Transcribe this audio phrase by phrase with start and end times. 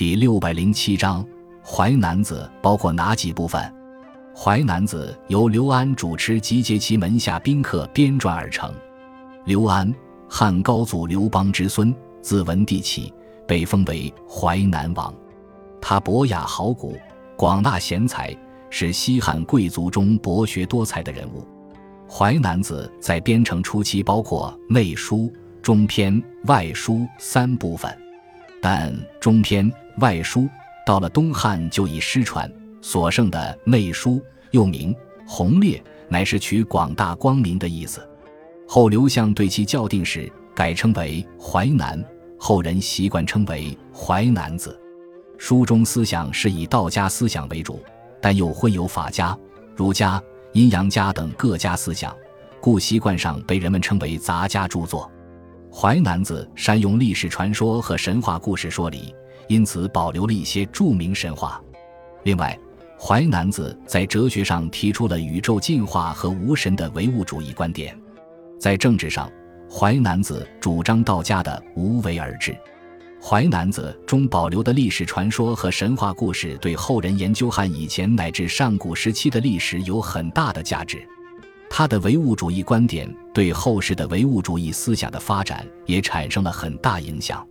[0.00, 1.22] 第六百零七章
[1.62, 3.60] 《淮南子》包括哪几部分？
[4.34, 8.72] 《淮南子》由刘安主持集结其门下宾客编撰而成。
[9.44, 9.94] 刘安，
[10.26, 13.12] 汉高祖刘邦之孙，自文帝启，
[13.46, 15.14] 被封为淮南王。
[15.82, 16.96] 他博雅好古，
[17.36, 18.34] 广纳贤才，
[18.70, 21.46] 是西汉贵族中博学多才的人物。
[22.10, 25.30] 《淮南子》在编成初期包括内书、
[25.60, 27.94] 中篇、外书三部分，
[28.62, 29.70] 但中篇。
[30.00, 30.48] 外书
[30.84, 32.50] 到了东汉就已失传，
[32.82, 34.94] 所剩的内书又名
[35.26, 38.06] 弘烈，乃是取广大光明的意思。
[38.66, 42.02] 后刘向对其校订时，改称为淮南，
[42.38, 44.78] 后人习惯称为淮南子。
[45.38, 47.82] 书中思想是以道家思想为主，
[48.20, 49.36] 但又混有法家、
[49.74, 52.14] 儒家、阴阳家等各家思想，
[52.60, 55.10] 故习惯上被人们称为杂家著作。
[55.72, 59.14] 淮南子善用历史传说和神话故事说理。
[59.48, 61.60] 因此保留了一些著名神话。
[62.22, 62.56] 另外，
[63.02, 67.98] 《淮南子》在哲学上提出了宇宙进化和无神的唯物主义观点。
[68.60, 69.28] 在政治上，
[69.68, 72.52] 《淮南子》主张道家的无为而治。
[73.20, 81.04] 《淮南子》中保留的历史传说和神话故事，对后人研究汉以前乃至上古时期的历史有很大的价值。
[81.70, 87.46] 他的唯物主义观点对后世的唯物主义思想的发展也产生了很大影响。